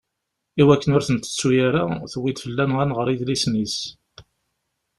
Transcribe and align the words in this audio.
Iwakken 0.61 0.95
ur 0.97 1.03
t-ntettu 1.03 1.49
ara, 1.67 1.83
tuwi-d 2.11 2.41
fell-aneɣ 2.43 2.79
ad 2.79 2.87
nɣer 2.87 3.07
idlisen-is. 3.09 3.77